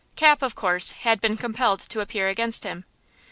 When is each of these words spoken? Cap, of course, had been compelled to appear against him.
Cap, 0.15 0.41
of 0.41 0.55
course, 0.55 0.89
had 1.03 1.21
been 1.21 1.37
compelled 1.37 1.79
to 1.81 1.99
appear 1.99 2.27
against 2.27 2.63
him. 2.63 2.85